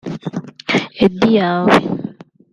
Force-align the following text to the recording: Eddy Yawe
Eddy 1.03 1.29
Yawe 1.37 1.75